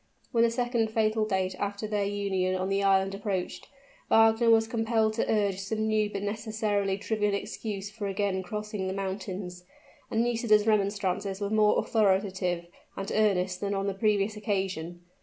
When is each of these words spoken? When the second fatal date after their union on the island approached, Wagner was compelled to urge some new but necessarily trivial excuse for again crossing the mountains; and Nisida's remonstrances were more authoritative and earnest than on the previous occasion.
When 0.31 0.43
the 0.43 0.49
second 0.49 0.89
fatal 0.89 1.25
date 1.27 1.53
after 1.59 1.85
their 1.85 2.05
union 2.05 2.55
on 2.55 2.69
the 2.69 2.81
island 2.81 3.13
approached, 3.13 3.67
Wagner 4.09 4.49
was 4.49 4.67
compelled 4.67 5.13
to 5.13 5.31
urge 5.31 5.59
some 5.59 5.87
new 5.87 6.09
but 6.09 6.23
necessarily 6.23 6.97
trivial 6.97 7.35
excuse 7.35 7.91
for 7.91 8.07
again 8.07 8.41
crossing 8.41 8.87
the 8.87 8.93
mountains; 8.93 9.63
and 10.09 10.23
Nisida's 10.23 10.65
remonstrances 10.65 11.39
were 11.39 11.51
more 11.51 11.77
authoritative 11.77 12.65
and 12.97 13.11
earnest 13.13 13.61
than 13.61 13.75
on 13.75 13.85
the 13.85 13.93
previous 13.93 14.35
occasion. 14.35 15.01